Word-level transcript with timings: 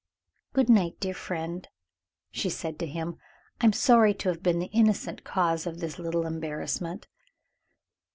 "Good 0.53 0.67
night, 0.67 0.99
dear 0.99 1.13
friend," 1.13 1.67
she 2.31 2.49
said 2.49 2.79
to 2.79 2.87
him; 2.87 3.19
"I 3.61 3.65
am 3.67 3.73
sorry 3.73 4.15
to 4.15 4.29
have 4.29 4.41
been 4.41 4.57
the 4.57 4.71
innocent 4.73 5.23
cause 5.23 5.67
of 5.67 5.79
this 5.79 5.99
little 5.99 6.25
embarrassment." 6.25 7.07